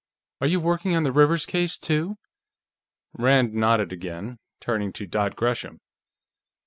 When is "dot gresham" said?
5.05-5.77